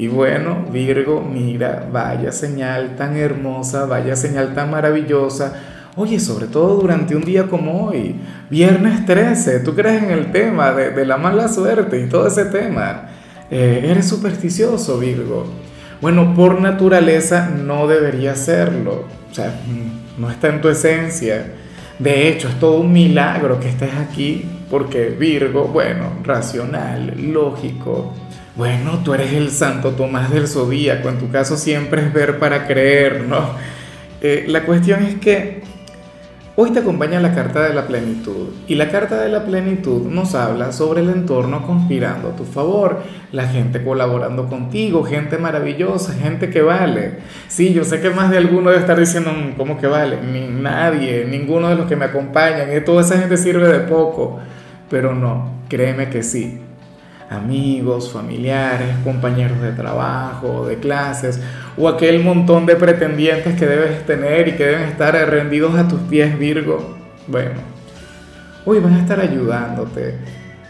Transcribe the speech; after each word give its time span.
Y 0.00 0.08
bueno, 0.08 0.64
Virgo, 0.72 1.20
mira, 1.20 1.86
vaya 1.92 2.32
señal 2.32 2.96
tan 2.96 3.18
hermosa, 3.18 3.84
vaya 3.84 4.16
señal 4.16 4.54
tan 4.54 4.70
maravillosa. 4.70 5.52
Oye, 5.94 6.18
sobre 6.18 6.46
todo 6.46 6.80
durante 6.80 7.14
un 7.14 7.22
día 7.22 7.48
como 7.48 7.84
hoy, 7.88 8.16
viernes 8.48 9.04
13, 9.04 9.60
¿tú 9.60 9.74
crees 9.74 10.02
en 10.02 10.10
el 10.10 10.32
tema 10.32 10.72
de, 10.72 11.04
la 11.04 11.18
mala 11.18 11.48
suerte 11.48 12.00
y 12.00 12.08
todo 12.08 12.28
ese 12.28 12.46
tema? 12.46 13.10
Eh, 13.50 13.88
eres 13.90 14.08
supersticioso, 14.08 14.98
Virgo. 14.98 15.44
Bueno, 16.00 16.34
por 16.34 16.62
naturaleza 16.62 17.50
no 17.50 17.86
debería 17.86 18.36
serlo. 18.36 19.04
O 19.30 19.34
sea, 19.34 19.52
no 20.16 20.30
está 20.30 20.48
en 20.48 20.62
tu 20.62 20.70
esencia. 20.70 21.44
De 21.98 22.26
hecho, 22.26 22.48
es 22.48 22.58
todo 22.58 22.80
un 22.80 22.90
milagro 22.90 23.60
que 23.60 23.68
estés 23.68 23.92
aquí, 23.96 24.46
porque 24.70 25.10
Virgo, 25.10 25.66
bueno, 25.66 26.06
racional, 26.24 27.12
lógico, 27.18 28.14
bueno, 28.60 28.98
tú 29.02 29.14
eres 29.14 29.32
el 29.32 29.50
santo 29.50 29.92
Tomás 29.92 30.30
del 30.30 30.46
Zodíaco, 30.46 31.08
en 31.08 31.16
tu 31.16 31.30
caso 31.30 31.56
siempre 31.56 32.02
es 32.02 32.12
ver 32.12 32.38
para 32.38 32.66
creer, 32.66 33.24
¿no? 33.26 33.52
Eh, 34.20 34.44
la 34.48 34.64
cuestión 34.64 35.02
es 35.02 35.14
que 35.14 35.62
hoy 36.56 36.70
te 36.70 36.80
acompaña 36.80 37.20
la 37.20 37.34
carta 37.34 37.62
de 37.62 37.72
la 37.72 37.86
plenitud 37.86 38.48
y 38.68 38.74
la 38.74 38.90
carta 38.90 39.18
de 39.22 39.30
la 39.30 39.46
plenitud 39.46 40.02
nos 40.10 40.34
habla 40.34 40.72
sobre 40.72 41.00
el 41.00 41.08
entorno 41.08 41.66
conspirando 41.66 42.28
a 42.28 42.36
tu 42.36 42.44
favor, 42.44 43.00
la 43.32 43.48
gente 43.48 43.82
colaborando 43.82 44.46
contigo, 44.46 45.04
gente 45.04 45.38
maravillosa, 45.38 46.12
gente 46.12 46.50
que 46.50 46.60
vale. 46.60 47.14
Sí, 47.48 47.72
yo 47.72 47.84
sé 47.84 48.02
que 48.02 48.10
más 48.10 48.30
de 48.30 48.36
alguno 48.36 48.68
debe 48.68 48.82
estar 48.82 49.00
diciendo, 49.00 49.32
mm, 49.32 49.56
¿cómo 49.56 49.78
que 49.78 49.86
vale? 49.86 50.18
Ni 50.20 50.48
nadie, 50.48 51.24
ninguno 51.24 51.70
de 51.70 51.76
los 51.76 51.86
que 51.86 51.96
me 51.96 52.04
acompañan, 52.04 52.76
y 52.76 52.80
toda 52.82 53.00
esa 53.00 53.16
gente 53.16 53.38
sirve 53.38 53.68
de 53.68 53.78
poco, 53.78 54.38
pero 54.90 55.14
no, 55.14 55.62
créeme 55.70 56.10
que 56.10 56.22
sí 56.22 56.60
amigos, 57.30 58.12
familiares, 58.12 58.88
compañeros 59.04 59.62
de 59.62 59.70
trabajo, 59.70 60.66
de 60.66 60.78
clases, 60.78 61.40
o 61.78 61.88
aquel 61.88 62.22
montón 62.24 62.66
de 62.66 62.74
pretendientes 62.74 63.56
que 63.56 63.66
debes 63.66 64.04
tener 64.04 64.48
y 64.48 64.52
que 64.52 64.66
deben 64.66 64.88
estar 64.88 65.14
rendidos 65.30 65.76
a 65.76 65.86
tus 65.86 66.00
pies, 66.00 66.36
Virgo. 66.36 66.96
Bueno, 67.28 67.60
hoy 68.66 68.80
van 68.80 68.94
a 68.94 68.98
estar 68.98 69.20
ayudándote. 69.20 70.18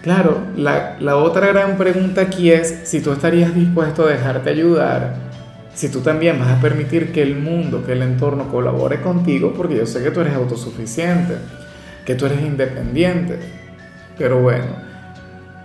Claro, 0.02 0.38
la, 0.54 0.96
la 1.00 1.16
otra 1.16 1.46
gran 1.46 1.78
pregunta 1.78 2.20
aquí 2.20 2.52
es 2.52 2.82
si 2.84 3.00
tú 3.00 3.12
estarías 3.12 3.54
dispuesto 3.54 4.04
a 4.06 4.10
dejarte 4.10 4.50
ayudar, 4.50 5.14
si 5.74 5.88
tú 5.88 6.00
también 6.00 6.38
vas 6.38 6.50
a 6.50 6.60
permitir 6.60 7.10
que 7.10 7.22
el 7.22 7.36
mundo, 7.36 7.84
que 7.86 7.92
el 7.92 8.02
entorno 8.02 8.50
colabore 8.50 9.00
contigo, 9.00 9.54
porque 9.56 9.76
yo 9.76 9.86
sé 9.86 10.02
que 10.02 10.10
tú 10.10 10.20
eres 10.20 10.34
autosuficiente, 10.34 11.36
que 12.04 12.14
tú 12.14 12.26
eres 12.26 12.42
independiente. 12.42 13.38
Pero 14.18 14.40
bueno, 14.40 14.89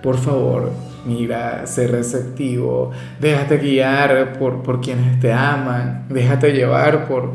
por 0.06 0.20
favor, 0.20 0.72
mira, 1.04 1.66
sé 1.66 1.88
receptivo, 1.88 2.92
déjate 3.20 3.58
guiar 3.58 4.34
por, 4.38 4.62
por 4.62 4.80
quienes 4.80 5.20
te 5.20 5.34
aman, 5.34 6.06
déjate 6.10 6.54
llevar 6.54 7.08
por, 7.08 7.32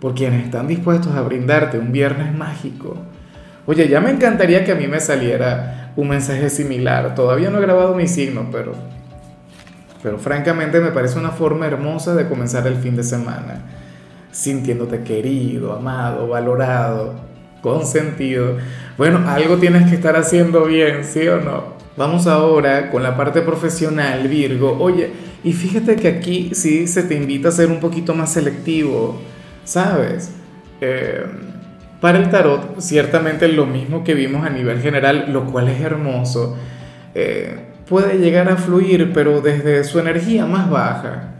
por 0.00 0.14
quienes 0.14 0.44
están 0.44 0.68
dispuestos 0.68 1.16
a 1.16 1.22
brindarte 1.22 1.78
un 1.78 1.90
viernes 1.90 2.32
mágico. 2.32 2.96
Oye, 3.66 3.88
ya 3.88 4.00
me 4.00 4.10
encantaría 4.10 4.64
que 4.64 4.70
a 4.70 4.76
mí 4.76 4.86
me 4.86 5.00
saliera 5.00 5.92
un 5.96 6.10
mensaje 6.10 6.48
similar. 6.48 7.16
Todavía 7.16 7.50
no 7.50 7.58
he 7.58 7.62
grabado 7.62 7.92
mi 7.96 8.06
signo, 8.06 8.46
pero, 8.52 8.72
pero 10.00 10.16
francamente 10.16 10.78
me 10.78 10.92
parece 10.92 11.18
una 11.18 11.30
forma 11.30 11.66
hermosa 11.66 12.14
de 12.14 12.28
comenzar 12.28 12.68
el 12.68 12.76
fin 12.76 12.94
de 12.94 13.02
semana. 13.02 13.62
Sintiéndote 14.30 15.02
querido, 15.02 15.72
amado, 15.72 16.28
valorado, 16.28 17.14
consentido. 17.62 18.58
Bueno, 18.96 19.28
algo 19.28 19.56
tienes 19.56 19.90
que 19.90 19.96
estar 19.96 20.14
haciendo 20.14 20.66
bien, 20.66 21.04
¿sí 21.04 21.26
o 21.26 21.40
no? 21.40 21.81
Vamos 21.96 22.26
ahora 22.26 22.90
con 22.90 23.02
la 23.02 23.16
parte 23.16 23.42
profesional, 23.42 24.26
Virgo. 24.26 24.78
Oye, 24.80 25.10
y 25.44 25.52
fíjate 25.52 25.96
que 25.96 26.08
aquí 26.08 26.50
sí 26.54 26.86
se 26.86 27.02
te 27.02 27.14
invita 27.14 27.50
a 27.50 27.52
ser 27.52 27.68
un 27.68 27.80
poquito 27.80 28.14
más 28.14 28.32
selectivo, 28.32 29.20
¿sabes? 29.64 30.30
Eh, 30.80 31.22
para 32.00 32.18
el 32.18 32.30
tarot, 32.30 32.80
ciertamente 32.80 33.46
lo 33.48 33.66
mismo 33.66 34.04
que 34.04 34.14
vimos 34.14 34.46
a 34.46 34.50
nivel 34.50 34.80
general, 34.80 35.26
lo 35.32 35.44
cual 35.44 35.68
es 35.68 35.80
hermoso, 35.82 36.56
eh, 37.14 37.58
puede 37.86 38.18
llegar 38.18 38.50
a 38.50 38.56
fluir, 38.56 39.12
pero 39.12 39.42
desde 39.42 39.84
su 39.84 39.98
energía 39.98 40.46
más 40.46 40.70
baja. 40.70 41.34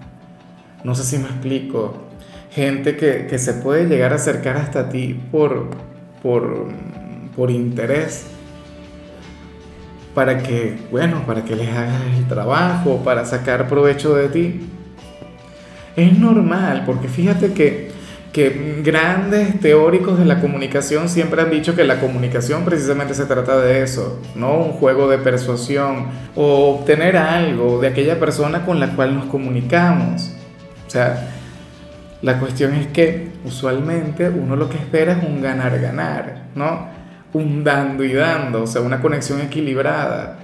No 0.84 0.94
sé 0.94 1.04
si 1.04 1.16
me 1.16 1.28
explico. 1.28 2.08
Gente 2.50 2.96
que, 2.96 3.26
que 3.26 3.38
se 3.38 3.54
puede 3.54 3.86
llegar 3.86 4.12
a 4.12 4.16
acercar 4.16 4.58
hasta 4.58 4.90
ti 4.90 5.18
por, 5.30 5.70
por, 6.22 6.68
por 7.34 7.50
interés 7.50 8.26
para 10.14 10.38
que, 10.38 10.78
bueno, 10.90 11.24
para 11.26 11.44
que 11.44 11.56
les 11.56 11.68
hagas 11.68 12.02
el 12.16 12.26
trabajo, 12.28 13.02
para 13.04 13.24
sacar 13.24 13.68
provecho 13.68 14.14
de 14.14 14.28
ti. 14.28 14.68
Es 15.96 16.18
normal, 16.18 16.84
porque 16.86 17.08
fíjate 17.08 17.52
que, 17.52 17.90
que 18.32 18.80
grandes 18.82 19.60
teóricos 19.60 20.18
de 20.18 20.24
la 20.24 20.40
comunicación 20.40 21.08
siempre 21.08 21.42
han 21.42 21.50
dicho 21.50 21.74
que 21.74 21.84
la 21.84 22.00
comunicación 22.00 22.64
precisamente 22.64 23.14
se 23.14 23.26
trata 23.26 23.58
de 23.60 23.82
eso, 23.82 24.20
no 24.34 24.54
un 24.54 24.72
juego 24.72 25.08
de 25.08 25.18
persuasión 25.18 26.06
o 26.34 26.76
obtener 26.76 27.16
algo 27.16 27.80
de 27.80 27.88
aquella 27.88 28.18
persona 28.18 28.64
con 28.64 28.80
la 28.80 28.94
cual 28.94 29.14
nos 29.14 29.26
comunicamos. 29.26 30.32
O 30.86 30.90
sea, 30.90 31.28
la 32.22 32.38
cuestión 32.38 32.74
es 32.74 32.86
que 32.88 33.32
usualmente 33.44 34.28
uno 34.28 34.56
lo 34.56 34.68
que 34.68 34.78
espera 34.78 35.12
es 35.12 35.24
un 35.24 35.42
ganar-ganar, 35.42 36.44
¿no? 36.54 37.01
Un 37.32 37.64
dando 37.64 38.04
y 38.04 38.12
dando, 38.12 38.62
o 38.62 38.66
sea, 38.66 38.82
una 38.82 39.00
conexión 39.00 39.40
equilibrada. 39.40 40.38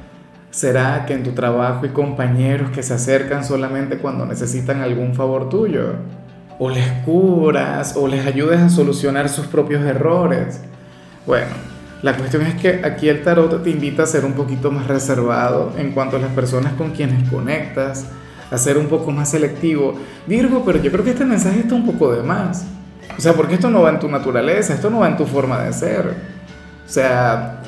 ¿Será 0.51 1.05
que 1.07 1.13
en 1.13 1.23
tu 1.23 1.33
trabajo 1.33 1.85
hay 1.85 1.91
compañeros 1.91 2.71
que 2.71 2.83
se 2.83 2.95
acercan 2.95 3.45
solamente 3.45 3.99
cuando 3.99 4.25
necesitan 4.25 4.81
algún 4.81 5.15
favor 5.15 5.49
tuyo? 5.49 5.97
O 6.59 6.71
les 6.71 6.91
curas 7.05 7.95
o 7.97 8.09
les 8.09 8.27
ayudes 8.27 8.59
a 8.59 8.69
solucionar 8.69 9.29
sus 9.29 9.47
propios 9.47 9.85
errores. 9.85 10.63
Bueno, 11.27 11.51
la 12.03 12.17
cuestión 12.17 12.43
es 12.43 12.55
que 12.55 12.81
aquí 12.85 13.09
el 13.09 13.23
tarot 13.23 13.63
te 13.63 13.71
invita 13.71 14.05
a 14.05 14.07
ser 14.07 14.25
un 14.25 14.33
poquito 14.33 14.71
más 14.71 14.87
reservado 14.87 15.73
en 15.77 15.93
cuanto 15.93 16.17
a 16.17 16.21
las 16.21 16.33
personas 16.33 16.73
con 16.73 16.93
quienes 16.93 17.29
conectas, 17.29 18.07
a 18.51 18.57
ser 18.57 18.79
un 18.79 18.87
poco 18.87 19.11
más 19.11 19.31
selectivo. 19.31 19.95
Virgo, 20.27 20.63
pero 20.65 20.81
yo 20.81 20.91
creo 20.91 21.05
que 21.05 21.11
este 21.11 21.27
mensaje 21.27 21.61
está 21.61 21.75
un 21.75 21.85
poco 21.85 22.13
de 22.13 22.23
más. 22.23 22.67
O 23.17 23.21
sea, 23.21 23.35
porque 23.35 23.55
esto 23.55 23.69
no 23.69 23.83
va 23.83 23.91
en 23.91 23.99
tu 23.99 24.09
naturaleza, 24.09 24.75
esto 24.75 24.91
no 24.91 25.01
va 25.01 25.09
en 25.09 25.17
tu 25.17 25.27
forma 25.27 25.63
de 25.63 25.73
ser. 25.73 26.38
O 26.89 26.91
sea, 26.91 27.61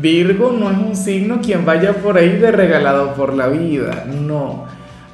Virgo 0.00 0.52
no 0.52 0.68
es 0.70 0.78
un 0.78 0.96
signo 0.96 1.40
quien 1.40 1.64
vaya 1.64 1.92
por 1.92 2.18
ahí 2.18 2.36
de 2.38 2.50
regalado 2.50 3.14
por 3.14 3.32
la 3.34 3.46
vida, 3.46 4.04
no. 4.06 4.64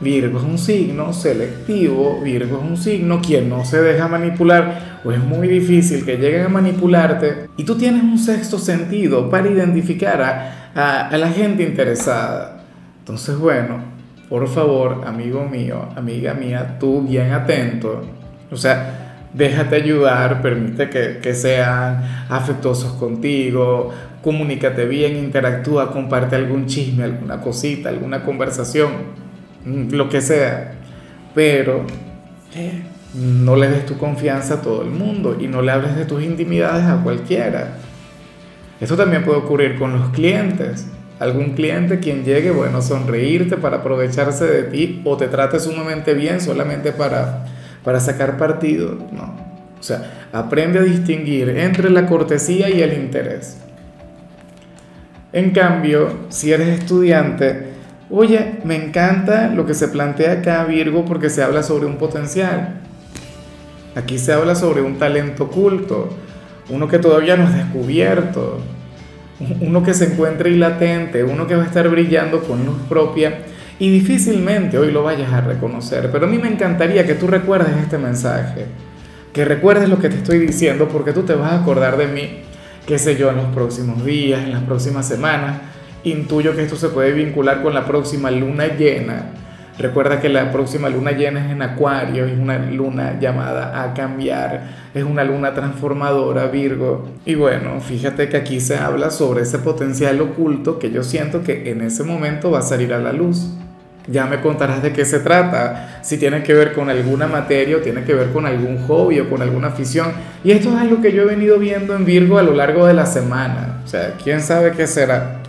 Virgo 0.01 0.39
es 0.39 0.45
un 0.45 0.57
signo 0.57 1.13
selectivo, 1.13 2.23
Virgo 2.23 2.59
es 2.59 2.71
un 2.71 2.77
signo 2.79 3.21
quien 3.21 3.51
no 3.51 3.67
se 3.67 3.83
deja 3.83 4.09
manipular 4.09 5.01
o 5.05 5.13
es 5.13 5.19
muy 5.19 5.47
difícil 5.47 6.07
que 6.07 6.17
lleguen 6.17 6.47
a 6.47 6.49
manipularte 6.49 7.51
y 7.59 7.65
tú 7.65 7.77
tienes 7.77 8.03
un 8.03 8.19
sexto 8.19 8.59
sentido 8.59 9.29
para 9.29 9.51
identificar 9.51 10.23
a, 10.75 11.09
a 11.09 11.19
la 11.19 11.29
gente 11.29 11.63
interesada. 11.63 12.63
Entonces, 13.01 13.37
bueno, 13.37 13.79
por 14.31 14.49
favor, 14.49 15.03
amigo 15.07 15.45
mío, 15.45 15.87
amiga 15.97 16.33
mía, 16.33 16.79
tú 16.81 17.03
bien 17.03 17.33
atento. 17.33 18.01
O 18.51 18.57
sea, 18.57 19.00
déjate 19.33 19.77
ayudar, 19.77 20.43
permite 20.43 20.91
que, 20.91 21.35
sean 21.35 22.03
afectuosos 22.29 22.93
contigo, 22.93 23.91
comunícate 24.23 24.85
bien, 24.87 25.17
interactúa, 25.17 25.93
comparte 25.93 26.37
algún 26.37 26.67
chisme, 26.67 27.05
alguna 27.05 27.41
cosita, 27.41 27.89
alguna 27.89 28.25
conversación, 28.25 28.91
mm, 29.65 29.93
lo 29.93 30.09
que 30.09 30.21
sea, 30.21 30.75
pero 31.35 31.85
eh, 32.55 32.83
no 33.15 33.57
le 33.57 33.69
des 33.69 33.87
tu 33.87 33.97
confianza 33.97 34.55
a 34.55 34.63
todo 34.63 34.83
el 34.83 34.91
mundo 34.91 35.37
y 35.41 35.47
no 35.47 35.63
le 35.63 35.73
hables 35.73 35.97
de 35.97 36.05
tus 36.05 36.23
intimidades 36.23 36.85
a 36.85 37.03
cualquiera. 37.03 37.79
Esto 38.81 38.97
también 38.97 39.25
puede 39.25 39.39
ocurrir 39.39 39.79
con 39.79 39.93
los 39.93 40.09
clientes. 40.11 40.87
Algún 41.19 41.51
cliente 41.51 42.01
quien 42.01 42.25
llegue, 42.25 42.51
bueno, 42.51 42.81
sonreírte 42.81 43.59
para 43.59 43.79
aprovecharse 43.79 44.47
de 44.47 44.63
ti 44.65 45.03
o 45.05 45.19
te 45.19 45.29
trate 45.29 45.61
sumamente 45.61 46.15
bien 46.15 46.41
solamente 46.41 46.93
para 46.93 47.45
para 47.85 48.01
sacar 48.01 48.37
partido, 48.37 48.97
no. 49.13 49.51
O 49.79 49.83
sea, 49.83 50.29
aprende 50.33 50.79
a 50.79 50.83
distinguir 50.83 51.49
entre 51.49 51.91
la 51.91 52.07
cortesía 52.07 52.69
y 52.69 52.83
el 52.83 52.93
interés. 52.93 53.59
En 55.33 55.53
cambio, 55.53 56.27
si 56.29 56.53
eres 56.53 56.81
estudiante, 56.81 57.69
oye, 58.11 58.59
me 58.65 58.77
encanta 58.77 59.49
lo 59.49 59.65
que 59.65 59.75
se 59.75 59.89
plantea 59.89 60.33
acá, 60.33 60.65
Virgo, 60.65 61.05
porque 61.05 61.31
se 61.31 61.43
habla 61.43 61.63
sobre 61.63 61.87
un 61.87 61.97
potencial. 61.97 62.81
Aquí 63.95 64.19
se 64.19 64.33
habla 64.33 64.55
sobre 64.55 64.83
un 64.83 64.99
talento 64.99 65.45
oculto, 65.45 66.11
uno 66.69 66.89
que 66.89 66.99
todavía 66.99 67.37
no 67.37 67.45
es 67.45 67.55
descubierto, 67.55 68.61
uno 69.61 69.83
que 69.83 69.95
se 69.95 70.13
encuentra 70.13 70.49
ahí 70.49 70.57
latente, 70.57 71.25
uno 71.25 71.47
que 71.47 71.57
va 71.57 71.63
a 71.63 71.67
estar 71.67 71.89
brillando 71.89 72.43
con 72.43 72.65
luz 72.67 72.77
propia 72.89 73.39
y 73.81 73.91
difícilmente 73.91 74.79
hoy 74.79 74.93
lo 74.93 75.03
vayas 75.03 75.33
a 75.33 75.41
reconocer. 75.41 76.11
Pero 76.13 76.27
a 76.27 76.29
mí 76.29 76.39
me 76.39 76.47
encantaría 76.47 77.05
que 77.05 77.15
tú 77.15 77.27
recuerdes 77.27 77.77
este 77.77 77.99
mensaje, 77.99 78.67
que 79.33 79.45
recuerdes 79.45 79.89
lo 79.89 79.99
que 79.99 80.09
te 80.09 80.19
estoy 80.19 80.39
diciendo 80.39 80.87
porque 80.87 81.13
tú 81.13 81.23
te 81.23 81.35
vas 81.35 81.51
a 81.51 81.63
acordar 81.63 81.97
de 81.97 82.07
mí, 82.07 82.43
qué 82.87 82.99
sé 82.99 83.17
yo, 83.17 83.31
en 83.31 83.37
los 83.37 83.47
próximos 83.47 84.05
días, 84.05 84.45
en 84.45 84.53
las 84.53 84.63
próximas 84.63 85.09
semanas. 85.09 85.59
Intuyo 86.05 86.55
que 86.55 86.63
esto 86.63 86.77
se 86.77 86.91
puede 86.91 87.11
vincular 87.11 87.63
con 87.63 87.75
la 87.75 87.85
próxima 87.85 88.31
luna 88.31 88.69
llena 88.69 89.33
Recuerda 89.81 90.21
que 90.21 90.29
la 90.29 90.53
próxima 90.53 90.91
luna 90.91 91.13
llena 91.13 91.47
es 91.47 91.53
en 91.53 91.63
Acuario, 91.63 92.27
es 92.27 92.39
una 92.39 92.59
luna 92.59 93.19
llamada 93.19 93.83
a 93.83 93.95
cambiar, 93.95 94.91
es 94.93 95.05
una 95.05 95.25
luna 95.25 95.55
transformadora, 95.55 96.49
Virgo. 96.49 97.09
Y 97.25 97.35
bueno, 97.35 97.81
fíjate 97.81 98.29
que 98.29 98.37
aquí 98.37 98.61
se 98.61 98.77
habla 98.77 99.11
sobre 99.11 99.41
ese 99.41 99.59
potencial 99.59 100.21
oculto 100.21 100.79
que 100.79 100.91
yo 100.91 101.03
siento 101.03 101.43
que 101.43 101.71
en 101.71 101.81
ese 101.81 102.05
momento 102.05 102.51
va 102.51 102.59
a 102.59 102.63
salir 102.63 102.93
a 102.93 102.99
la 102.99 103.15
luz. 103.15 103.55
Ya 104.07 104.27
me 104.27 104.41
contarás 104.41 104.83
de 104.83 104.93
qué 104.93 105.05
se 105.05 105.21
trata, 105.21 106.01
si 106.03 106.19
tiene 106.19 106.43
que 106.43 106.55
ver 106.55 106.73
con 106.73 106.89
alguna 106.89 107.27
materia 107.27 107.77
o 107.77 107.81
tiene 107.81 108.03
que 108.05 108.15
ver 108.15 108.31
con 108.31 108.47
algún 108.47 108.79
hobby 108.87 109.21
o 109.21 109.29
con 109.29 109.43
alguna 109.43 109.69
afición. 109.69 110.13
Y 110.43 110.53
esto 110.53 110.71
es 110.71 110.77
algo 110.77 111.01
que 111.01 111.13
yo 111.13 111.23
he 111.23 111.27
venido 111.27 111.59
viendo 111.59 111.95
en 111.95 112.05
Virgo 112.05 112.39
a 112.39 112.43
lo 112.43 112.55
largo 112.55 112.87
de 112.87 112.95
la 112.95 113.07
semana. 113.07 113.83
O 113.85 113.89
sea, 113.89 114.15
quién 114.23 114.41
sabe 114.41 114.73
qué 114.73 114.87
será. 114.87 115.41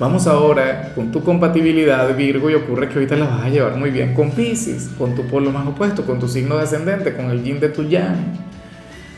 Vamos 0.00 0.26
ahora 0.26 0.92
con 0.94 1.12
tu 1.12 1.22
compatibilidad 1.22 2.16
Virgo 2.16 2.48
y 2.48 2.54
ocurre 2.54 2.88
que 2.88 2.94
ahorita 2.94 3.16
la 3.16 3.26
vas 3.26 3.44
a 3.44 3.48
llevar 3.50 3.76
muy 3.76 3.90
bien 3.90 4.14
con 4.14 4.30
Pisces, 4.30 4.88
con 4.96 5.14
tu 5.14 5.26
polo 5.26 5.50
más 5.50 5.66
opuesto, 5.66 6.06
con 6.06 6.18
tu 6.18 6.26
signo 6.26 6.56
descendente, 6.56 7.14
con 7.14 7.30
el 7.30 7.42
yin 7.42 7.60
de 7.60 7.68
tu 7.68 7.86
yang. 7.86 8.16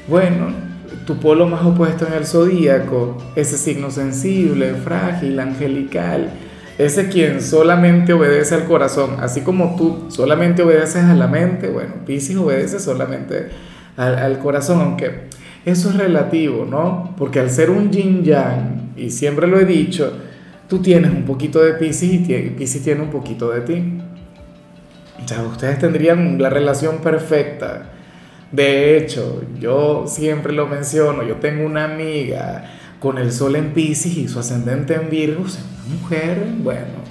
Bueno, 0.09 0.49
tu 1.07 1.21
polo 1.21 1.47
más 1.47 1.65
opuesto 1.65 2.07
en 2.07 2.15
el 2.15 2.27
zodíaco, 2.27 3.17
ese 3.37 3.59
signo 3.59 3.93
sensible, 3.93 4.75
frágil, 4.75 5.39
angelical, 5.39 6.31
ese 6.79 7.09
quien 7.09 7.43
solamente 7.43 8.13
obedece 8.13 8.55
al 8.55 8.65
corazón, 8.65 9.17
así 9.21 9.43
como 9.43 9.77
tú 9.77 10.07
solamente 10.09 10.63
obedeces 10.63 11.05
a 11.05 11.15
la 11.15 11.27
mente, 11.27 11.69
bueno, 11.69 11.95
Pisces 12.07 12.37
obedece 12.37 12.81
solamente 12.81 13.49
al, 13.97 14.19
al 14.19 14.39
corazón, 14.39 14.81
aunque 14.81 15.29
eso 15.65 15.91
es 15.91 15.97
relativo, 15.97 16.67
¿no? 16.69 17.15
Porque 17.17 17.41
al 17.41 17.51
ser 17.51 17.71
un 17.71 17.91
yin 17.91 18.25
yang, 18.25 18.93
y 18.97 19.11
siempre 19.11 19.47
lo 19.47 19.61
he 19.61 19.65
dicho, 19.65 20.13
tú 20.69 20.81
tienes 20.81 21.11
un 21.11 21.25
poquito 21.25 21.63
de 21.63 21.75
Pisces 21.75 22.13
y 22.13 22.19
Pisces 22.19 22.83
tiene 22.83 23.03
un 23.03 23.11
poquito 23.11 23.51
de 23.51 23.61
ti. 23.61 24.01
O 25.23 25.29
sea, 25.29 25.43
ustedes 25.43 25.79
tendrían 25.79 26.41
la 26.41 26.51
relación 26.51 26.99
perfecta. 26.99 27.91
De 28.51 28.97
hecho, 28.97 29.43
yo 29.61 30.05
siempre 30.07 30.53
lo 30.53 30.67
menciono, 30.67 31.23
yo 31.23 31.37
tengo 31.37 31.65
una 31.65 31.85
amiga 31.85 32.65
con 33.03 33.19
el 33.19 33.33
sol 33.33 33.57
en 33.57 33.73
Pisces 33.75 34.17
y 34.17 34.29
su 34.29 34.39
ascendente 34.39 34.95
en 34.95 35.11
Virgo, 35.11 35.43
una 35.43 36.01
mujer, 36.01 36.47
bueno, 36.59 37.03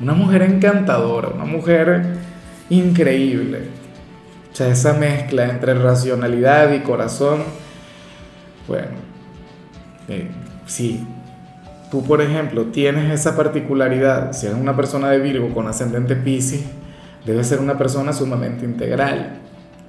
una 0.00 0.12
mujer 0.12 0.42
encantadora, 0.42 1.28
una 1.28 1.44
mujer 1.44 2.16
increíble. 2.68 3.60
O 4.52 4.56
sea, 4.56 4.68
esa 4.68 4.94
mezcla 4.94 5.48
entre 5.48 5.74
racionalidad 5.74 6.72
y 6.72 6.80
corazón, 6.80 7.44
bueno, 8.66 8.88
eh, 10.08 10.28
sí, 10.66 11.06
tú, 11.92 12.02
por 12.02 12.20
ejemplo, 12.20 12.64
tienes 12.66 13.12
esa 13.12 13.36
particularidad, 13.36 14.32
si 14.32 14.46
eres 14.46 14.58
una 14.58 14.74
persona 14.74 15.10
de 15.10 15.20
Virgo 15.20 15.54
con 15.54 15.68
ascendente 15.68 16.16
Pisces, 16.16 16.64
debes 17.24 17.46
ser 17.46 17.60
una 17.60 17.78
persona 17.78 18.12
sumamente 18.12 18.64
integral. 18.64 19.38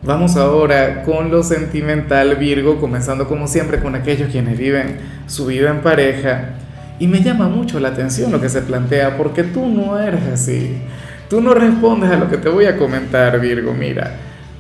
Vamos 0.04 0.36
ahora 0.36 1.04
con 1.04 1.30
lo 1.30 1.44
sentimental 1.44 2.36
Virgo, 2.36 2.82
comenzando 2.82 3.28
como 3.28 3.48
siempre 3.48 3.80
con 3.80 3.94
aquellos 3.94 4.32
quienes 4.32 4.58
viven 4.58 4.98
su 5.28 5.46
vida 5.46 5.70
en 5.70 5.82
pareja. 5.82 6.56
Y 6.98 7.06
me 7.06 7.22
llama 7.22 7.48
mucho 7.50 7.80
la 7.80 7.90
atención 7.90 8.32
lo 8.32 8.42
que 8.42 8.50
se 8.50 8.64
plantea, 8.64 9.16
porque 9.16 9.44
tú 9.44 9.68
no 9.68 10.00
eres 10.00 10.24
así. 10.24 10.82
Tú 11.30 11.40
no 11.40 11.54
respondes 11.54 12.10
a 12.10 12.18
lo 12.18 12.32
que 12.32 12.38
te 12.38 12.50
voy 12.50 12.66
a 12.66 12.78
comentar, 12.78 13.40
Virgo. 13.40 13.76
Mira, 13.76 14.16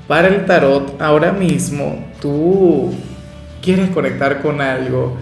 para 0.08 0.28
el 0.28 0.46
tarot, 0.46 1.02
ahora 1.02 1.32
mismo 1.32 2.06
tú 2.22 2.94
quieres 3.64 3.90
conectar 3.90 4.44
con 4.44 4.62
algo 4.62 5.18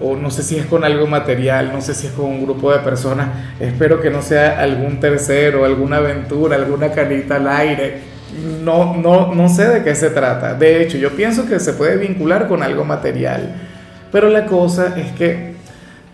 o 0.00 0.16
no 0.16 0.32
sé 0.32 0.42
si 0.42 0.56
es 0.56 0.66
con 0.66 0.82
algo 0.82 1.06
material, 1.06 1.70
no 1.72 1.80
sé 1.80 1.94
si 1.94 2.08
es 2.08 2.12
con 2.14 2.24
un 2.24 2.42
grupo 2.42 2.72
de 2.72 2.80
personas, 2.80 3.28
espero 3.60 4.00
que 4.00 4.10
no 4.10 4.22
sea 4.22 4.60
algún 4.60 4.98
tercero, 4.98 5.64
alguna 5.64 5.98
aventura, 5.98 6.56
alguna 6.56 6.90
canita 6.90 7.36
al 7.36 7.46
aire, 7.46 8.09
no, 8.62 8.96
no, 8.96 9.34
no 9.34 9.48
sé 9.48 9.68
de 9.68 9.82
qué 9.82 9.94
se 9.94 10.10
trata. 10.10 10.54
De 10.54 10.82
hecho, 10.82 10.98
yo 10.98 11.10
pienso 11.10 11.46
que 11.46 11.60
se 11.60 11.72
puede 11.72 11.96
vincular 11.96 12.48
con 12.48 12.62
algo 12.62 12.84
material, 12.84 13.54
pero 14.12 14.28
la 14.28 14.46
cosa 14.46 14.98
es 14.98 15.12
que 15.12 15.54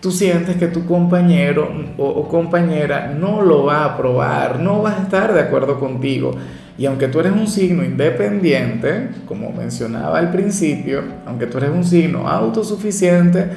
tú 0.01 0.11
sientes 0.11 0.57
que 0.57 0.67
tu 0.67 0.85
compañero 0.85 1.69
o, 1.97 2.27
compañera 2.27 3.13
no 3.17 3.41
lo 3.41 3.65
va 3.65 3.79
a 3.79 3.85
aprobar, 3.85 4.59
no 4.59 4.81
va 4.81 4.91
a 4.91 5.01
estar 5.03 5.33
de 5.33 5.41
acuerdo 5.41 5.79
contigo. 5.79 6.35
Y 6.77 6.85
aunque 6.85 7.07
tú 7.07 7.19
eres 7.19 7.31
un 7.31 7.47
signo 7.47 7.83
independiente, 7.83 9.09
como 9.27 9.51
mencionaba 9.51 10.19
al 10.19 10.29
principio, 10.29 11.01
aunque 11.25 11.47
tú 11.47 11.57
eres 11.57 11.71
un 11.71 11.83
signo 11.83 12.27
autosuficiente, 12.27 13.47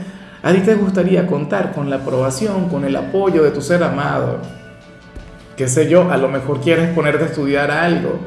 a 0.43 0.53
ti 0.53 0.61
te 0.61 0.75
gustaría 0.75 1.27
contar 1.27 1.73
con 1.73 1.91
la 1.91 1.97
aprobación, 1.97 2.71
con 2.71 2.85
el 2.87 2.97
apoyo 2.97 3.43
de 3.43 3.51
tu 3.51 3.61
ser 3.61 3.83
amado. 3.83 4.39
Qué 5.55 5.69
sé 5.69 5.87
yo, 5.91 6.11
a 6.11 6.17
lo 6.17 6.29
mejor 6.29 6.63
quieres 6.63 6.89
ponerte 6.95 7.25
a 7.25 7.27
estudiar 7.27 7.71
algo 7.71 8.21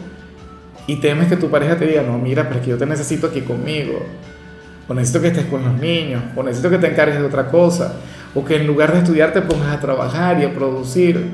y 0.88 0.98
temes 0.98 1.28
que 1.28 1.38
tu 1.38 1.50
pareja 1.50 1.78
te 1.78 1.88
diga, 1.88 2.04
no, 2.04 2.18
mira, 2.18 2.44
pero 2.44 2.60
es 2.60 2.66
que 2.66 2.72
yo 2.72 2.78
te 2.78 2.86
necesito 2.86 3.28
aquí 3.28 3.42
conmigo. 3.42 4.00
O 4.88 4.94
necesito 4.94 5.22
que 5.22 5.28
estés 5.28 5.46
con 5.46 5.64
los 5.64 5.80
niños, 5.80 6.22
o 6.36 6.44
necesito 6.44 6.70
que 6.70 6.78
te 6.78 6.88
encargues 6.88 7.20
de 7.20 7.26
otra 7.26 7.48
cosa, 7.48 7.94
o 8.36 8.44
que 8.44 8.58
en 8.58 8.68
lugar 8.68 8.92
de 8.92 9.00
estudiar 9.00 9.32
te 9.32 9.42
pongas 9.42 9.74
a 9.74 9.80
trabajar 9.80 10.42
y 10.42 10.46
a 10.46 10.54
producir. 10.54 11.26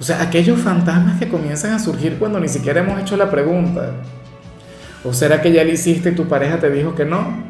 O 0.00 0.02
sea, 0.02 0.22
aquellos 0.22 0.58
fantasmas 0.58 1.18
que 1.18 1.28
comienzan 1.28 1.72
a 1.72 1.78
surgir 1.78 2.16
cuando 2.18 2.40
ni 2.40 2.48
siquiera 2.48 2.80
hemos 2.80 2.98
hecho 3.00 3.16
la 3.16 3.30
pregunta. 3.30 3.90
¿O 5.04 5.12
será 5.12 5.42
que 5.42 5.52
ya 5.52 5.64
le 5.64 5.72
hiciste 5.72 6.10
y 6.10 6.14
tu 6.14 6.26
pareja 6.26 6.58
te 6.58 6.70
dijo 6.70 6.94
que 6.94 7.04
no? 7.04 7.44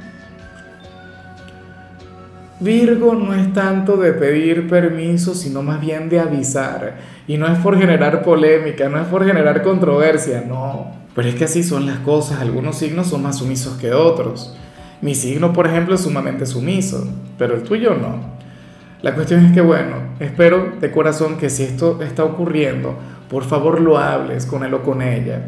Virgo 2.58 3.14
no 3.14 3.34
es 3.34 3.52
tanto 3.52 3.96
de 3.96 4.12
pedir 4.12 4.68
permiso, 4.68 5.34
sino 5.34 5.62
más 5.62 5.80
bien 5.80 6.08
de 6.08 6.20
avisar. 6.20 6.96
Y 7.26 7.36
no 7.36 7.46
es 7.46 7.58
por 7.58 7.78
generar 7.78 8.22
polémica, 8.22 8.88
no 8.88 9.00
es 9.00 9.06
por 9.06 9.24
generar 9.24 9.62
controversia, 9.62 10.44
no. 10.46 11.01
Pero 11.14 11.28
es 11.28 11.34
que 11.34 11.44
así 11.44 11.62
son 11.62 11.86
las 11.86 11.98
cosas, 11.98 12.40
algunos 12.40 12.76
signos 12.76 13.08
son 13.08 13.22
más 13.22 13.38
sumisos 13.38 13.76
que 13.78 13.92
otros. 13.92 14.56
Mi 15.00 15.14
signo, 15.14 15.52
por 15.52 15.66
ejemplo, 15.66 15.94
es 15.94 16.02
sumamente 16.02 16.46
sumiso, 16.46 17.06
pero 17.38 17.54
el 17.54 17.62
tuyo 17.62 17.94
no. 17.94 18.32
La 19.02 19.14
cuestión 19.14 19.44
es 19.44 19.52
que, 19.52 19.60
bueno, 19.60 19.96
espero 20.20 20.74
de 20.80 20.90
corazón 20.90 21.36
que 21.36 21.50
si 21.50 21.64
esto 21.64 22.00
está 22.02 22.24
ocurriendo, 22.24 22.96
por 23.28 23.44
favor 23.44 23.80
lo 23.80 23.98
hables 23.98 24.46
con 24.46 24.62
él 24.62 24.74
o 24.74 24.82
con 24.82 25.02
ella 25.02 25.42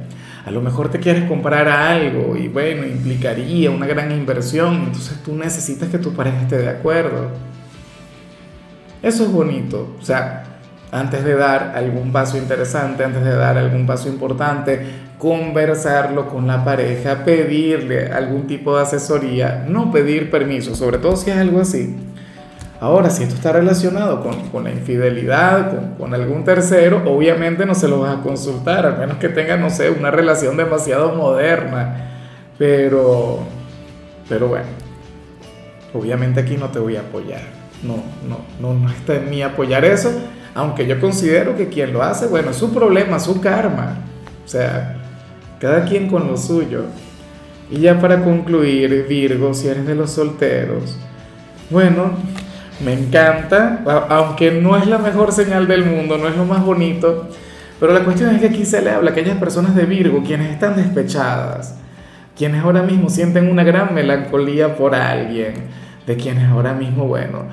a 0.45 0.51
lo 0.51 0.61
mejor 0.61 0.91
te 0.91 1.01
quieres 1.01 1.25
comprar 1.25 1.69
algo 1.69 2.37
y 2.37 2.49
bueno, 2.49 2.87
implicaría 2.87 3.71
una 3.71 3.87
gran 3.87 4.13
inversión, 4.13 4.75
entonces 4.75 5.23
tú 5.23 5.35
necesitas 5.35 5.89
que 5.89 5.99
tu 5.99 6.13
pareja 6.13 6.43
esté 6.43 6.59
de 6.59 6.69
acuerdo. 6.69 7.31
Eso 9.03 9.25
es 9.25 9.33
bonito, 9.33 9.97
o 9.99 10.05
sea, 10.05 10.54
antes 10.95 11.25
de 11.25 11.35
dar 11.35 11.73
algún 11.75 12.13
paso 12.13 12.39
interesante, 12.39 13.05
antes 13.05 13.25
de 13.25 13.35
dar 13.35 13.59
algún 13.59 13.87
paso 13.87 14.09
importante, 14.09 14.81
conversarlo 15.19 16.29
con 16.29 16.47
la 16.47 16.65
pareja, 16.65 17.25
pedirle 17.25 18.13
algún 18.13 18.47
tipo 18.47 18.77
de 18.77 18.83
asesoría, 18.83 19.65
no 19.69 19.91
pedir 19.91 20.31
permiso, 20.31 20.75
sobre 20.75 20.99
todo 20.99 21.17
si 21.17 21.31
es 21.31 21.37
algo 21.37 21.61
así 21.61 21.97
Ahora, 22.85 23.09
si 23.09 23.23
esto 23.23 23.37
está 23.37 23.51
relacionado 23.51 24.23
con, 24.53 24.65
la 24.65 24.71
infidelidad, 24.71 25.97
con, 25.97 26.13
algún 26.13 26.45
tercero, 26.45 27.03
obviamente 27.07 27.65
no 27.65 27.75
se 27.75 27.89
lo 27.89 28.01
vas 28.01 28.19
a 28.19 28.23
consultar, 28.23 28.85
al 28.85 28.99
menos 28.99 29.17
que 29.17 29.31
tenga, 29.31 29.57
no 29.57 29.71
sé, 29.71 29.89
una 29.89 30.11
relación 30.11 30.59
demasiado 30.59 31.15
moderna. 31.15 32.11
Pero, 32.59 33.39
pero 34.29 34.49
bueno, 34.49 34.67
obviamente 35.95 36.41
aquí 36.41 36.59
no 36.59 36.69
te 36.69 36.79
voy 36.79 36.97
a 36.97 37.01
apoyar. 37.01 37.41
No, 37.83 37.97
no, 38.29 38.41
no, 38.61 38.79
no 38.79 38.91
está 38.91 39.15
en 39.15 39.31
mí 39.31 39.41
apoyar 39.41 39.87
eso, 39.87 40.11
aunque 40.55 40.87
yo 40.87 41.01
considero 41.01 41.57
que 41.57 41.69
quien 41.69 41.93
lo 41.93 42.03
hace, 42.03 42.27
bueno, 42.27 42.51
es 42.51 42.57
su 42.57 42.73
problema, 42.73 43.19
su 43.19 43.41
karma. 43.41 43.97
O 44.45 44.49
sea, 44.49 44.97
cada 45.59 45.85
quien 45.85 46.09
con 46.09 46.29
lo 46.29 46.37
suyo. 46.37 46.85
Y 47.71 47.81
ya 47.81 47.99
para 47.99 48.23
concluir, 48.23 49.07
Virgo, 49.09 49.53
si 49.55 49.69
eres 49.69 49.87
de 49.87 49.95
los 49.95 50.11
solteros, 50.11 50.97
bueno, 51.71 52.13
me 52.85 52.93
encanta, 52.93 53.83
aunque 54.11 54.51
no 54.53 54.77
es 54.77 54.87
la 54.87 54.99
mejor 54.99 55.33
señal 55.33 55.67
del 55.67 55.85
mundo, 55.85 56.19
no 56.19 56.29
es 56.29 56.37
lo 56.37 56.45
más 56.45 56.65
bonito, 56.65 57.29
pero 57.81 57.93
la 57.93 58.05
cuestión 58.05 58.35
es 58.35 58.41
que 58.41 58.49
aquí 58.49 58.65
se 58.65 58.83
le 58.83 58.91
habla 58.91 59.11
a 59.11 59.13
aquellas 59.13 59.39
personas 59.39 59.75
de 59.75 59.87
Virgo, 59.87 60.23
quienes 60.25 60.53
están 60.53 60.77
despechadas, 60.77 61.77
quienes 62.37 62.63
ahora 62.63 62.83
mismo 62.83 63.09
sienten 63.09 63.51
una 63.51 63.65
gran 63.65 63.95
melancolía 63.95 64.77
por 64.77 64.95
alguien, 64.95 65.55
de 66.07 66.17
quienes 66.17 66.49
ahora 66.51 66.75
mismo, 66.75 67.07
bueno, 67.07 67.45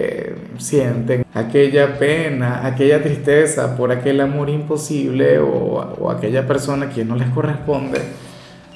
eh, 0.00 0.34
sienten 0.58 1.26
aquella 1.34 1.98
pena, 1.98 2.64
aquella 2.64 3.02
tristeza 3.02 3.76
por 3.76 3.90
aquel 3.90 4.20
amor 4.20 4.48
imposible 4.48 5.38
o, 5.40 6.10
aquella 6.10 6.46
persona 6.46 6.86
a 6.86 6.88
quien 6.88 7.08
no 7.08 7.16
les 7.16 7.28
corresponde. 7.30 8.00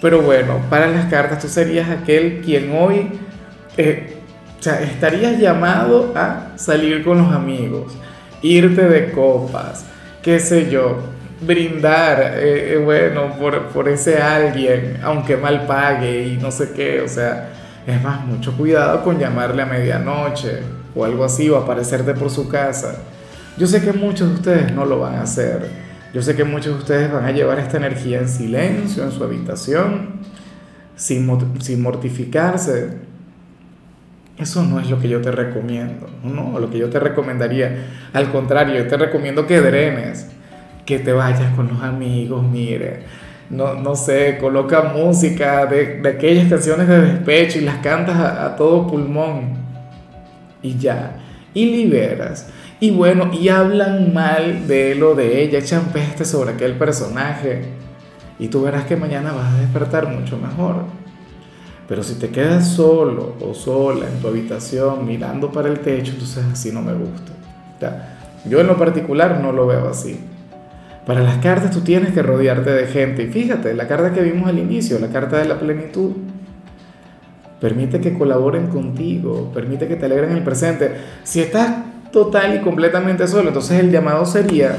Pero 0.01 0.23
bueno, 0.23 0.61
para 0.69 0.89
las 0.89 1.07
cartas 1.07 1.39
tú 1.39 1.49
serías 1.49 1.89
aquel 1.91 2.41
quien 2.41 2.73
hoy, 2.77 3.09
eh, 3.77 4.17
o 4.59 4.63
sea, 4.63 4.83
estarías 4.83 5.39
llamado 5.39 6.13
a 6.17 6.53
salir 6.57 7.05
con 7.05 7.19
los 7.19 7.33
amigos, 7.33 7.97
irte 8.43 8.83
de 8.89 9.13
copas, 9.13 9.87
qué 10.23 10.41
sé 10.41 10.69
yo, 10.71 10.99
brindar, 11.41 12.35
eh, 12.37 12.81
bueno, 12.83 13.37
por, 13.39 13.69
por 13.69 13.89
ese 13.89 14.21
alguien, 14.21 14.99
aunque 15.05 15.37
mal 15.37 15.67
pague 15.67 16.27
y 16.27 16.37
no 16.37 16.51
sé 16.51 16.73
qué, 16.75 17.01
o 17.01 17.09
sea, 17.09 17.51
es 17.87 18.03
más, 18.03 18.25
mucho 18.25 18.57
cuidado 18.57 19.05
con 19.05 19.19
llamarle 19.19 19.63
a 19.63 19.67
medianoche 19.67 20.82
o 20.95 21.05
algo 21.05 21.25
así 21.25 21.49
o 21.51 21.57
aparecerte 21.57 22.15
por 22.15 22.31
su 22.31 22.49
casa. 22.49 22.97
Yo 23.59 23.67
sé 23.67 23.83
que 23.83 23.93
muchos 23.93 24.29
de 24.29 24.35
ustedes 24.35 24.73
no 24.73 24.85
lo 24.85 25.01
van 25.01 25.17
a 25.17 25.23
hacer. 25.23 25.69
Yo 26.15 26.23
sé 26.23 26.37
que 26.37 26.45
muchos 26.45 26.75
de 26.75 26.79
ustedes 26.79 27.13
van 27.13 27.25
a 27.25 27.33
llevar 27.33 27.59
esta 27.59 27.79
energía 27.79 28.19
en 28.19 28.29
silencio, 28.29 29.03
en 29.03 29.13
su 29.13 29.25
habitación, 29.25 30.21
sin, 30.97 31.29
sin 31.61 31.83
mortificarse. 31.83 32.99
Eso 34.39 34.63
no 34.65 34.81
es 34.81 34.91
lo 34.91 34.99
que 34.99 35.09
yo 35.09 35.21
te 35.21 35.31
recomiendo, 35.31 36.07
no, 36.25 36.59
lo 36.59 36.71
que 36.71 36.79
yo 36.79 36.89
te 36.91 36.99
recomendaría. 36.99 37.87
Al 38.13 38.31
contrario, 38.31 38.75
yo 38.75 38.87
te 38.87 38.97
recomiendo 38.97 39.47
que 39.47 39.61
drenes, 39.61 40.27
que 40.85 40.99
te 40.99 41.13
vayas 41.13 41.55
con 41.55 41.69
los 41.69 41.83
amigos, 41.83 42.43
mire, 42.43 43.05
no, 43.51 43.75
no 43.75 43.95
sé, 43.95 44.39
coloca 44.41 44.83
música 44.95 45.67
de, 45.67 46.01
de, 46.01 46.09
aquellas 46.09 46.49
canciones 46.49 46.89
de 46.89 47.01
despecho 47.01 47.59
y 47.59 47.63
las 47.63 47.77
cantas 47.77 48.17
a, 48.17 48.47
a, 48.47 48.57
todo 48.57 48.87
pulmón 48.87 49.62
y 50.63 50.79
ya, 50.79 51.19
y 51.55 51.67
liberas. 51.67 52.49
Y 52.81 52.91
bueno, 52.91 53.31
y 53.33 53.49
hablan 53.49 54.13
mal 54.13 54.67
de 54.67 54.93
él 54.93 55.03
o 55.03 55.15
de 55.15 55.43
ella, 55.43 55.59
echan 55.59 55.87
peste 55.93 56.25
sobre 56.25 56.53
aquel 56.53 56.75
personaje 56.75 57.83
y 58.39 58.49
tú 58.49 58.63
verás 58.63 58.87
que 58.87 58.97
mañana 58.97 59.33
vas 59.33 59.55
a 59.55 59.59
despertar 59.59 60.09
mucho 60.09 60.37
mejor. 60.37 60.85
Pero 61.89 62.03
si 62.03 62.15
te 62.15 62.31
quedas 62.31 62.69
solo 62.69 63.37
o 63.41 63.55
sola 63.55 64.07
en 64.09 64.21
tu 64.21 64.29
habitación 64.29 65.07
mirando 65.07 65.53
para 65.53 65.69
el 65.69 65.79
techo, 65.81 66.13
entonces 66.13 66.45
así 66.53 66.73
no 66.73 66.83
me 66.83 66.93
gusta. 66.93 67.33
yo 68.45 68.61
en 68.61 68.67
lo 68.67 68.77
particular 68.77 69.41
no 69.41 69.53
lo 69.53 69.67
veo 69.67 69.89
así. 69.89 70.19
Para 71.07 71.21
las 71.21 71.39
cartas 71.39 71.71
tú 71.71 71.81
tienes 71.83 72.13
que 72.13 72.23
rodearte 72.23 72.71
de 72.71 72.87
gente. 72.87 73.25
Y 73.25 73.27
fíjate, 73.29 73.75
la 73.75 73.87
carta 73.87 74.13
que 74.13 74.23
vimos 74.23 74.49
al 74.49 74.59
inicio, 74.59 74.99
la 74.99 75.09
carta 75.09 75.39
de 75.39 75.45
la 75.45 75.59
plenitud, 75.61 76.13
permite 77.63 78.01
que 78.01 78.19
colaboren 78.19 78.67
contigo, 78.67 79.53
permite 79.55 79.87
que 79.87 79.95
te 79.95 80.07
alegren 80.07 80.33
el 80.33 80.43
presente. 80.43 80.97
Si 81.23 81.39
estás 81.39 82.11
total 82.11 82.57
y 82.57 82.59
completamente 82.59 83.29
solo, 83.29 83.49
entonces 83.49 83.79
el 83.79 83.93
llamado 83.93 84.27
sería 84.27 84.77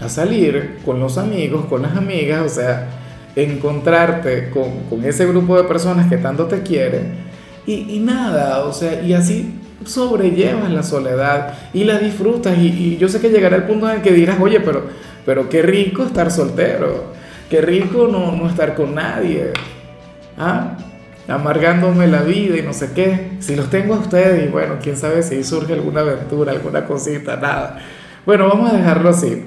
a 0.00 0.08
salir 0.08 0.78
con 0.86 0.98
los 0.98 1.18
amigos, 1.18 1.66
con 1.66 1.82
las 1.82 1.94
amigas, 1.94 2.46
o 2.46 2.48
sea, 2.48 2.88
encontrarte 3.36 4.48
con, 4.48 4.84
con 4.88 5.04
ese 5.04 5.26
grupo 5.26 5.58
de 5.58 5.64
personas 5.64 6.08
que 6.08 6.16
tanto 6.16 6.46
te 6.46 6.62
quieren. 6.62 7.12
Y, 7.66 7.94
y 7.94 7.98
nada, 7.98 8.64
o 8.64 8.72
sea, 8.72 9.02
y 9.02 9.12
así 9.12 9.60
sobrellevas 9.84 10.70
la 10.70 10.82
soledad 10.82 11.58
y 11.74 11.84
la 11.84 11.98
disfrutas 11.98 12.56
y, 12.56 12.68
y, 12.68 12.96
yo 12.96 13.08
sé 13.08 13.20
que 13.20 13.28
llegará 13.28 13.54
el 13.54 13.64
punto 13.64 13.88
en 13.90 13.96
el 13.96 14.02
que 14.02 14.12
dirás, 14.12 14.40
oye, 14.40 14.60
pero, 14.60 14.84
pero 15.26 15.50
qué 15.50 15.60
rico 15.60 16.04
estar 16.04 16.30
soltero, 16.30 17.12
qué 17.50 17.60
rico 17.60 18.08
no, 18.10 18.32
no 18.32 18.48
estar 18.48 18.74
con 18.74 18.94
nadie, 18.94 19.52
¿ah? 20.38 20.78
Amargándome 21.28 22.06
la 22.06 22.22
vida 22.22 22.56
y 22.56 22.62
no 22.62 22.72
sé 22.72 22.92
qué. 22.94 23.32
Si 23.40 23.56
los 23.56 23.70
tengo 23.70 23.94
a 23.94 23.98
ustedes 23.98 24.44
y 24.44 24.48
bueno, 24.48 24.76
quién 24.82 24.96
sabe 24.96 25.22
si 25.22 25.42
surge 25.44 25.72
alguna 25.72 26.00
aventura, 26.00 26.52
alguna 26.52 26.84
cosita, 26.86 27.36
nada. 27.36 27.78
Bueno, 28.24 28.48
vamos 28.48 28.72
a 28.72 28.76
dejarlo 28.76 29.10
así. 29.10 29.44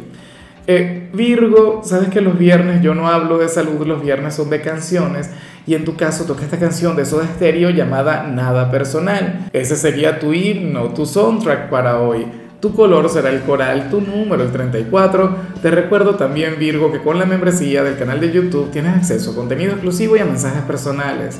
Eh, 0.68 1.10
Virgo, 1.14 1.82
sabes 1.84 2.10
que 2.10 2.22
los 2.22 2.38
viernes 2.38 2.84
yo 2.84 2.94
no 2.94 3.08
hablo 3.08 3.40
de 3.40 3.50
salud, 3.50 3.86
los 3.88 4.04
viernes 4.04 4.36
son 4.36 4.52
de 4.52 4.62
canciones 4.62 5.32
y 5.66 5.74
en 5.74 5.84
tu 5.84 5.96
caso 5.96 6.26
toca 6.26 6.44
esta 6.44 6.60
canción 6.60 6.96
de 6.96 7.06
Soda 7.06 7.26
Stereo 7.26 7.72
llamada 7.72 8.28
Nada 8.28 8.70
Personal. 8.70 9.50
Ese 9.52 9.76
sería 9.76 10.20
tu 10.20 10.34
himno, 10.34 10.94
tu 10.94 11.06
soundtrack 11.06 11.70
para 11.70 12.00
hoy. 12.00 12.28
Tu 12.60 12.76
color 12.76 13.10
será 13.10 13.30
el 13.30 13.42
coral, 13.42 13.90
tu 13.90 14.02
número 14.02 14.44
el 14.44 14.52
34. 14.52 15.36
Te 15.62 15.72
recuerdo 15.72 16.16
también 16.16 16.60
Virgo 16.60 16.92
que 16.92 17.00
con 17.00 17.18
la 17.18 17.26
membresía 17.26 17.84
del 17.84 17.98
canal 17.98 18.20
de 18.20 18.32
YouTube 18.32 18.70
tienes 18.70 18.98
acceso 18.98 19.32
a 19.32 19.36
contenido 19.36 19.72
exclusivo 19.72 20.18
y 20.18 20.20
a 20.20 20.26
mensajes 20.26 20.62
personales. 20.64 21.40